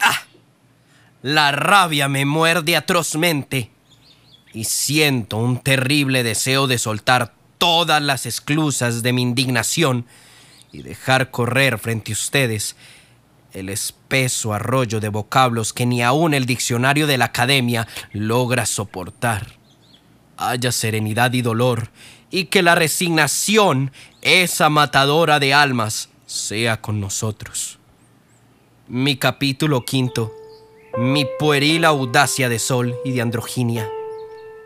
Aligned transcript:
¡Ah! 0.00 0.22
La 1.22 1.52
rabia 1.52 2.08
me 2.08 2.24
muerde 2.24 2.76
atrozmente 2.76 3.70
y 4.52 4.64
siento 4.64 5.36
un 5.36 5.60
terrible 5.60 6.22
deseo 6.22 6.66
de 6.66 6.78
soltar 6.78 7.34
todas 7.58 8.02
las 8.02 8.26
esclusas 8.26 9.02
de 9.02 9.12
mi 9.12 9.22
indignación 9.22 10.06
y 10.72 10.82
dejar 10.82 11.30
correr 11.30 11.78
frente 11.78 12.12
a 12.12 12.14
ustedes 12.14 12.76
el 13.52 13.68
espeso 13.68 14.52
arroyo 14.54 14.98
de 14.98 15.10
vocablos 15.10 15.72
que 15.72 15.86
ni 15.86 16.02
aun 16.02 16.34
el 16.34 16.46
diccionario 16.46 17.06
de 17.06 17.18
la 17.18 17.26
academia 17.26 17.86
logra 18.12 18.66
soportar. 18.66 19.61
Haya 20.36 20.72
serenidad 20.72 21.32
y 21.32 21.42
dolor, 21.42 21.90
y 22.30 22.46
que 22.46 22.62
la 22.62 22.74
resignación, 22.74 23.92
esa 24.22 24.68
matadora 24.68 25.38
de 25.38 25.54
almas, 25.54 26.08
sea 26.26 26.80
con 26.80 27.00
nosotros. 27.00 27.78
Mi 28.88 29.16
capítulo 29.16 29.84
quinto, 29.84 30.32
mi 30.96 31.26
pueril 31.38 31.84
audacia 31.84 32.48
de 32.48 32.58
sol 32.58 32.94
y 33.04 33.12
de 33.12 33.22
androginia 33.22 33.88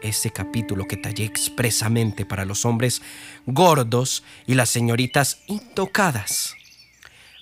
ese 0.02 0.30
capítulo 0.30 0.86
que 0.86 0.96
tallé 0.96 1.24
expresamente 1.24 2.24
para 2.24 2.44
los 2.44 2.64
hombres 2.64 3.02
gordos 3.46 4.22
y 4.46 4.54
las 4.54 4.70
señoritas 4.70 5.40
intocadas. 5.46 6.54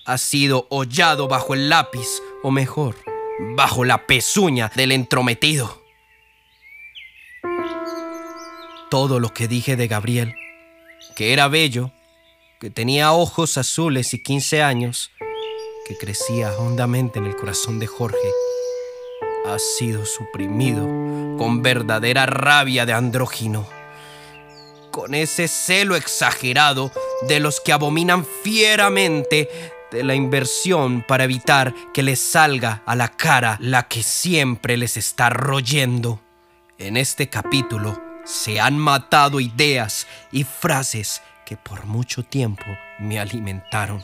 Ha 0.05 0.19
sido 0.19 0.66
hollado 0.70 1.28
bajo 1.28 1.55
el 1.55 1.69
lápiz, 1.69 2.06
o 2.42 2.50
mejor, 2.50 2.97
bajo 3.56 3.84
la 3.84 4.06
pezuña 4.06 4.70
del 4.75 4.92
entrometido. 4.92 5.84
Todo 8.95 9.19
lo 9.19 9.34
que 9.34 9.48
dije 9.48 9.75
de 9.75 9.89
Gabriel, 9.89 10.37
que 11.16 11.33
era 11.33 11.48
bello, 11.48 11.91
que 12.61 12.71
tenía 12.71 13.11
ojos 13.11 13.59
azules 13.59 14.14
y 14.14 14.23
15 14.23 14.62
años, 14.62 15.11
que 15.89 15.97
crecía 15.98 16.53
hondamente 16.56 17.19
en 17.19 17.27
el 17.27 17.34
corazón 17.34 17.81
de 17.81 17.89
Jorge, 17.89 18.31
ha 19.47 19.59
sido 19.59 20.06
suprimido 20.06 20.83
con 21.36 21.61
verdadera 21.61 22.27
rabia 22.27 22.86
de 22.86 22.92
andrógino, 22.92 23.67
con 24.92 25.14
ese 25.14 25.48
celo 25.48 25.97
exagerado 25.97 26.92
de 27.23 27.41
los 27.41 27.61
que 27.61 27.73
abominan 27.73 28.25
fieramente 28.45 29.48
de 29.91 30.05
la 30.05 30.14
inversión 30.14 31.03
para 31.03 31.25
evitar 31.25 31.75
que 31.92 32.05
les 32.05 32.20
salga 32.20 32.84
a 32.86 32.95
la 32.95 33.08
cara 33.08 33.58
la 33.61 33.89
que 33.89 34.05
siempre 34.05 34.77
les 34.77 34.97
está 34.97 35.31
royendo. 35.31 36.20
En 36.79 36.97
este 36.97 37.29
capítulo 37.29 38.03
se 38.25 38.61
han 38.61 38.78
matado 38.78 39.41
ideas 39.41 40.06
y 40.33 40.44
frases 40.44 41.22
que 41.44 41.56
por 41.56 41.84
mucho 41.84 42.22
tiempo 42.22 42.64
me 42.98 43.19
alimentaron, 43.19 44.03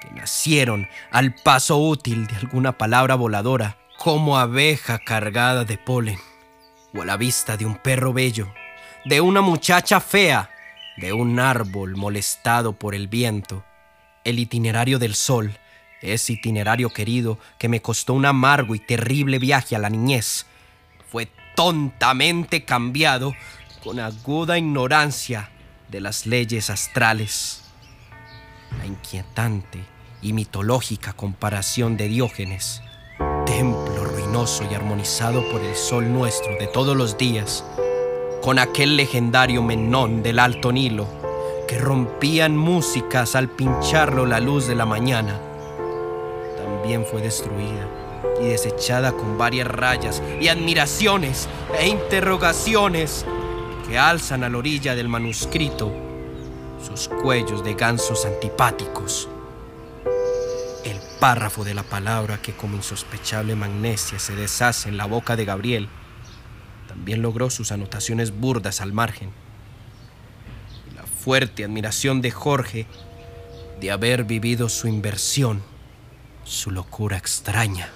que 0.00 0.10
nacieron 0.12 0.88
al 1.10 1.34
paso 1.34 1.78
útil 1.78 2.26
de 2.26 2.36
alguna 2.36 2.72
palabra 2.78 3.16
voladora 3.16 3.76
como 3.98 4.38
abeja 4.38 4.98
cargada 4.98 5.64
de 5.64 5.76
polen, 5.76 6.18
o 6.94 7.02
a 7.02 7.04
la 7.04 7.16
vista 7.16 7.56
de 7.56 7.66
un 7.66 7.76
perro 7.76 8.12
bello, 8.12 8.52
de 9.04 9.20
una 9.20 9.40
muchacha 9.40 10.00
fea, 10.00 10.50
de 10.96 11.12
un 11.12 11.38
árbol 11.40 11.96
molestado 11.96 12.72
por 12.72 12.94
el 12.94 13.08
viento. 13.08 13.64
El 14.24 14.38
itinerario 14.38 14.98
del 14.98 15.14
sol, 15.14 15.58
ese 16.02 16.34
itinerario 16.34 16.90
querido 16.90 17.38
que 17.58 17.68
me 17.68 17.82
costó 17.82 18.14
un 18.14 18.26
amargo 18.26 18.74
y 18.74 18.78
terrible 18.78 19.38
viaje 19.38 19.76
a 19.76 19.78
la 19.78 19.90
niñez, 19.90 20.46
fue 21.10 21.26
tontamente 21.60 22.64
cambiado 22.64 23.34
con 23.84 24.00
aguda 24.00 24.56
ignorancia 24.56 25.50
de 25.90 26.00
las 26.00 26.24
leyes 26.24 26.70
astrales. 26.70 27.64
La 28.78 28.86
inquietante 28.86 29.84
y 30.22 30.32
mitológica 30.32 31.12
comparación 31.12 31.98
de 31.98 32.08
Diógenes 32.08 32.80
templo 33.44 34.06
ruinoso 34.06 34.64
y 34.70 34.74
armonizado 34.74 35.46
por 35.50 35.60
el 35.60 35.76
sol 35.76 36.10
nuestro 36.10 36.56
de 36.56 36.66
todos 36.66 36.96
los 36.96 37.18
días, 37.18 37.62
con 38.40 38.58
aquel 38.58 38.96
legendario 38.96 39.62
Menón 39.62 40.22
del 40.22 40.38
Alto 40.38 40.72
Nilo, 40.72 41.06
que 41.68 41.78
rompían 41.78 42.56
músicas 42.56 43.36
al 43.36 43.50
pincharlo 43.50 44.24
la 44.24 44.40
luz 44.40 44.66
de 44.66 44.76
la 44.76 44.86
mañana, 44.86 45.38
también 46.56 47.04
fue 47.04 47.20
destruida 47.20 48.09
y 48.40 48.46
desechada 48.46 49.12
con 49.12 49.38
varias 49.38 49.66
rayas 49.66 50.22
y 50.40 50.48
admiraciones 50.48 51.48
e 51.78 51.88
interrogaciones 51.88 53.24
que 53.88 53.98
alzan 53.98 54.44
a 54.44 54.48
la 54.48 54.58
orilla 54.58 54.94
del 54.94 55.08
manuscrito 55.08 55.92
sus 56.82 57.08
cuellos 57.08 57.62
de 57.64 57.74
gansos 57.74 58.24
antipáticos 58.24 59.28
párrafo 61.20 61.64
de 61.64 61.74
la 61.74 61.82
palabra 61.82 62.40
que 62.40 62.54
como 62.54 62.76
insospechable 62.76 63.54
magnesia 63.54 64.18
se 64.18 64.34
deshace 64.34 64.88
en 64.88 64.96
la 64.96 65.04
boca 65.04 65.36
de 65.36 65.44
Gabriel, 65.44 65.88
también 66.88 67.20
logró 67.20 67.50
sus 67.50 67.70
anotaciones 67.70 68.32
burdas 68.32 68.80
al 68.80 68.92
margen. 68.94 69.30
la 70.96 71.02
fuerte 71.04 71.62
admiración 71.64 72.22
de 72.22 72.30
Jorge 72.30 72.86
de 73.80 73.90
haber 73.90 74.24
vivido 74.24 74.70
su 74.70 74.88
inversión, 74.88 75.62
su 76.44 76.70
locura 76.70 77.18
extraña. 77.18 77.90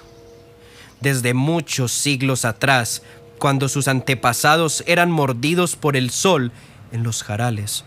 Desde 1.01 1.33
muchos 1.33 1.91
siglos 1.91 2.45
atrás, 2.45 3.01
cuando 3.39 3.69
sus 3.69 3.87
antepasados 3.87 4.83
eran 4.87 5.11
mordidos 5.11 5.75
por 5.75 5.95
el 5.95 6.09
sol 6.09 6.51
en 6.91 7.03
los 7.03 7.23
jarales, 7.23 7.85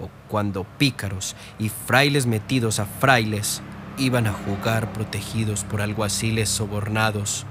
o 0.00 0.08
cuando 0.28 0.64
pícaros 0.64 1.36
y 1.58 1.68
frailes 1.68 2.26
metidos 2.26 2.80
a 2.80 2.86
frailes 2.86 3.62
iban 3.96 4.26
a 4.26 4.32
jugar 4.32 4.92
protegidos 4.92 5.64
por 5.64 5.80
alguaciles 5.80 6.48
sobornados, 6.48 7.46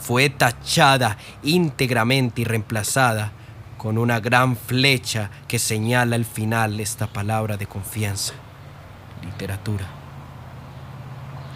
fue 0.00 0.30
tachada 0.30 1.16
íntegramente 1.42 2.42
y 2.42 2.44
reemplazada 2.44 3.32
con 3.78 3.98
una 3.98 4.20
gran 4.20 4.56
flecha 4.56 5.30
que 5.48 5.58
señala 5.58 6.16
al 6.16 6.24
final 6.24 6.80
esta 6.80 7.06
palabra 7.06 7.56
de 7.56 7.66
confianza, 7.66 8.34
literatura. 9.24 9.86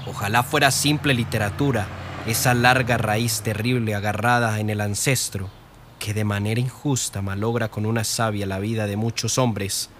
Ojalá 0.06 0.42
fuera 0.42 0.70
simple 0.70 1.14
literatura, 1.14 1.86
esa 2.26 2.54
larga 2.54 2.98
raíz 2.98 3.40
terrible 3.42 3.94
agarrada 3.94 4.58
en 4.58 4.68
el 4.68 4.80
ancestro, 4.80 5.48
que 6.00 6.12
de 6.12 6.24
manera 6.24 6.60
injusta 6.60 7.22
malogra 7.22 7.68
con 7.68 7.86
una 7.86 8.02
savia 8.02 8.46
la 8.46 8.58
vida 8.58 8.86
de 8.86 8.96
muchos 8.96 9.38
hombres. 9.38 9.90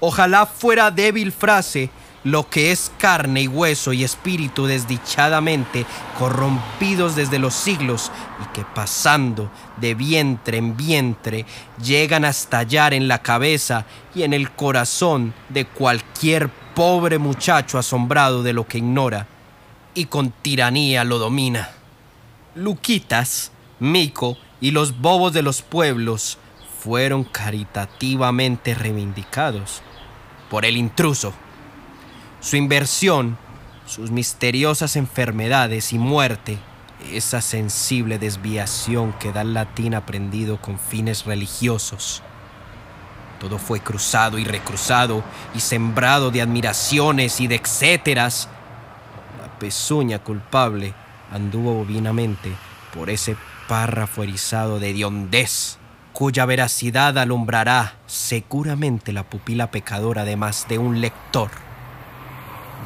Ojalá 0.00 0.44
fuera 0.44 0.90
débil 0.90 1.32
frase 1.32 1.88
lo 2.24 2.50
que 2.50 2.72
es 2.72 2.92
carne 2.98 3.42
y 3.42 3.48
hueso 3.48 3.94
y 3.94 4.04
espíritu 4.04 4.66
desdichadamente 4.66 5.86
corrompidos 6.18 7.16
desde 7.16 7.38
los 7.38 7.54
siglos 7.54 8.12
y 8.44 8.52
que 8.52 8.64
pasando 8.74 9.50
de 9.78 9.94
vientre 9.94 10.58
en 10.58 10.76
vientre 10.76 11.46
llegan 11.82 12.26
a 12.26 12.30
estallar 12.30 12.92
en 12.92 13.08
la 13.08 13.22
cabeza 13.22 13.86
y 14.14 14.24
en 14.24 14.34
el 14.34 14.50
corazón 14.50 15.32
de 15.48 15.64
cualquier 15.64 16.50
pobre 16.74 17.18
muchacho 17.18 17.78
asombrado 17.78 18.42
de 18.42 18.52
lo 18.52 18.66
que 18.66 18.78
ignora 18.78 19.26
y 19.96 20.04
con 20.04 20.30
tiranía 20.30 21.02
lo 21.02 21.18
domina. 21.18 21.70
Luquitas, 22.54 23.50
Mico 23.80 24.38
y 24.60 24.70
los 24.70 25.00
bobos 25.00 25.32
de 25.32 25.42
los 25.42 25.62
pueblos 25.62 26.38
fueron 26.78 27.24
caritativamente 27.24 28.74
reivindicados 28.74 29.82
por 30.48 30.64
el 30.64 30.76
intruso 30.76 31.34
su 32.46 32.56
inversión, 32.56 33.38
sus 33.86 34.12
misteriosas 34.12 34.94
enfermedades 34.94 35.92
y 35.92 35.98
muerte, 35.98 36.58
esa 37.12 37.40
sensible 37.40 38.20
desviación 38.20 39.12
que 39.14 39.32
da 39.32 39.40
el 39.40 39.52
latín 39.52 39.94
aprendido 39.94 40.62
con 40.62 40.78
fines 40.78 41.24
religiosos. 41.24 42.22
Todo 43.40 43.58
fue 43.58 43.80
cruzado 43.80 44.38
y 44.38 44.44
recruzado 44.44 45.24
y 45.56 45.60
sembrado 45.60 46.30
de 46.30 46.40
admiraciones 46.40 47.40
y 47.40 47.48
de 47.48 47.56
etcéteras. 47.56 48.48
Pezuña 49.58 50.18
culpable 50.20 50.94
anduvo 51.32 51.74
bovinamente 51.74 52.52
por 52.94 53.10
ese 53.10 53.36
párrafo 53.68 54.22
erizado 54.22 54.78
de 54.78 54.92
diondez, 54.92 55.78
cuya 56.12 56.46
veracidad 56.46 57.18
alumbrará 57.18 57.94
seguramente 58.06 59.12
la 59.12 59.24
pupila 59.24 59.70
pecadora 59.70 60.24
de 60.24 60.36
más 60.36 60.66
de 60.68 60.78
un 60.78 61.00
lector 61.00 61.50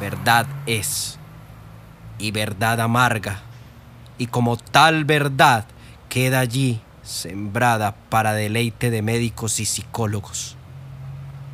verdad 0.01 0.47
es, 0.67 1.19
y 2.19 2.31
verdad 2.31 2.81
amarga, 2.81 3.43
y 4.19 4.27
como 4.27 4.57
tal 4.57 5.05
verdad 5.05 5.67
queda 6.09 6.41
allí 6.41 6.81
sembrada 7.03 7.95
para 8.09 8.33
deleite 8.33 8.91
de 8.91 9.03
médicos 9.03 9.61
y 9.61 9.67
psicólogos. 9.67 10.57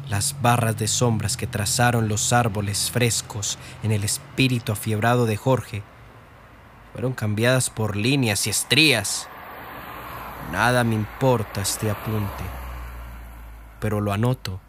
Las 0.09 0.41
barras 0.41 0.77
de 0.79 0.89
sombras 0.89 1.37
que 1.37 1.47
trazaron 1.47 2.09
los 2.09 2.33
árboles 2.33 2.91
frescos 2.91 3.59
en 3.83 3.91
el 3.93 4.05
espíritu 4.05 4.73
afiebrado 4.73 5.27
de 5.27 5.37
Jorge 5.37 5.83
fueron 6.93 7.13
cambiadas 7.13 7.71
por 7.71 7.97
líneas 7.97 8.47
y 8.47 8.51
estrías. 8.51 9.29
Nada 10.53 10.85
me 10.85 10.95
importa 10.95 11.61
este 11.63 11.91
apunte. 11.91 12.45
pero 13.81 14.01
lo 14.01 14.13
anoto 14.13 14.61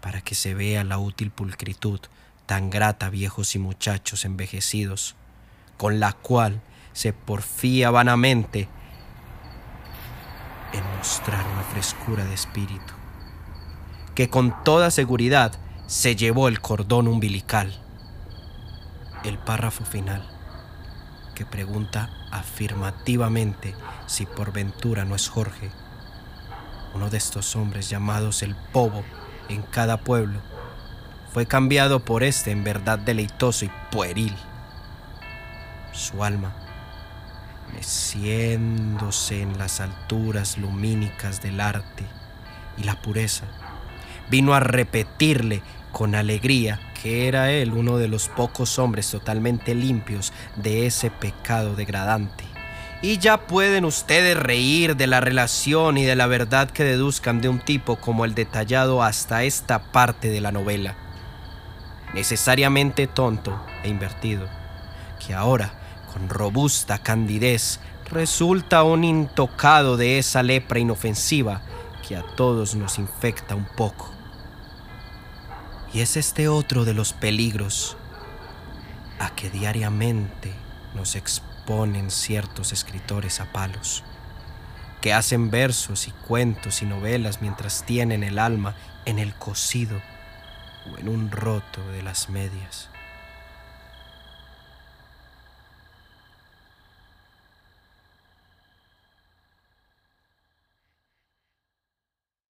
para 0.00 0.20
que 0.20 0.34
se 0.34 0.54
vea 0.54 0.84
la 0.84 0.98
útil 0.98 1.30
pulcritud 1.30 2.00
tan 2.46 2.70
grata 2.70 3.06
a 3.06 3.10
viejos 3.10 3.54
y 3.54 3.58
muchachos 3.58 4.24
envejecidos, 4.24 5.16
con 5.76 6.00
la 6.00 6.12
cual 6.12 6.60
se 6.92 7.12
porfía 7.12 7.90
vanamente 7.90 8.68
en 10.72 10.96
mostrar 10.96 11.46
una 11.46 11.62
frescura 11.62 12.24
de 12.24 12.34
espíritu, 12.34 12.92
que 14.20 14.28
con 14.28 14.62
toda 14.64 14.90
seguridad 14.90 15.52
se 15.86 16.14
llevó 16.14 16.48
el 16.48 16.60
cordón 16.60 17.08
umbilical. 17.08 17.72
El 19.24 19.38
párrafo 19.38 19.82
final, 19.86 20.22
que 21.34 21.46
pregunta 21.46 22.10
afirmativamente 22.30 23.74
si 24.04 24.26
por 24.26 24.52
ventura 24.52 25.06
no 25.06 25.14
es 25.14 25.26
Jorge, 25.30 25.70
uno 26.92 27.08
de 27.08 27.16
estos 27.16 27.56
hombres 27.56 27.88
llamados 27.88 28.42
el 28.42 28.54
Pobo 28.74 29.04
en 29.48 29.62
cada 29.62 29.96
pueblo, 29.96 30.38
fue 31.32 31.46
cambiado 31.46 32.04
por 32.04 32.22
este 32.22 32.50
en 32.50 32.62
verdad 32.62 32.98
deleitoso 32.98 33.64
y 33.64 33.70
pueril. 33.90 34.36
Su 35.92 36.22
alma, 36.24 36.52
meciéndose 37.72 39.40
en 39.40 39.56
las 39.56 39.80
alturas 39.80 40.58
lumínicas 40.58 41.40
del 41.40 41.58
arte 41.58 42.04
y 42.76 42.84
la 42.84 43.00
pureza, 43.00 43.46
vino 44.30 44.54
a 44.54 44.60
repetirle 44.60 45.62
con 45.92 46.14
alegría 46.14 46.80
que 47.02 47.28
era 47.28 47.50
él 47.50 47.72
uno 47.72 47.96
de 47.96 48.08
los 48.08 48.28
pocos 48.28 48.78
hombres 48.78 49.10
totalmente 49.10 49.74
limpios 49.74 50.32
de 50.56 50.86
ese 50.86 51.10
pecado 51.10 51.74
degradante. 51.74 52.44
Y 53.02 53.16
ya 53.16 53.46
pueden 53.46 53.86
ustedes 53.86 54.36
reír 54.36 54.96
de 54.96 55.06
la 55.06 55.22
relación 55.22 55.96
y 55.96 56.04
de 56.04 56.16
la 56.16 56.26
verdad 56.26 56.70
que 56.70 56.84
deduzcan 56.84 57.40
de 57.40 57.48
un 57.48 57.58
tipo 57.58 57.96
como 57.96 58.26
el 58.26 58.34
detallado 58.34 59.02
hasta 59.02 59.44
esta 59.44 59.90
parte 59.90 60.28
de 60.28 60.42
la 60.42 60.52
novela. 60.52 60.96
Necesariamente 62.12 63.06
tonto 63.06 63.58
e 63.82 63.88
invertido, 63.88 64.46
que 65.24 65.32
ahora, 65.32 65.72
con 66.12 66.28
robusta 66.28 66.98
candidez, 66.98 67.80
resulta 68.10 68.82
un 68.82 69.04
intocado 69.04 69.96
de 69.96 70.18
esa 70.18 70.42
lepra 70.42 70.80
inofensiva 70.80 71.62
que 72.06 72.16
a 72.16 72.22
todos 72.36 72.74
nos 72.74 72.98
infecta 72.98 73.54
un 73.54 73.66
poco. 73.76 74.19
Y 75.92 76.00
es 76.00 76.16
este 76.16 76.48
otro 76.48 76.84
de 76.84 76.94
los 76.94 77.12
peligros 77.12 77.96
a 79.18 79.30
que 79.34 79.50
diariamente 79.50 80.52
nos 80.94 81.16
exponen 81.16 82.10
ciertos 82.10 82.72
escritores 82.72 83.40
a 83.40 83.52
palos, 83.52 84.04
que 85.00 85.12
hacen 85.12 85.50
versos 85.50 86.08
y 86.08 86.12
cuentos 86.12 86.82
y 86.82 86.86
novelas 86.86 87.40
mientras 87.42 87.84
tienen 87.84 88.22
el 88.22 88.38
alma 88.38 88.76
en 89.04 89.18
el 89.18 89.34
cosido 89.34 90.00
o 90.90 90.98
en 90.98 91.08
un 91.08 91.30
roto 91.30 91.86
de 91.90 92.02
las 92.02 92.28
medias. 92.28 92.88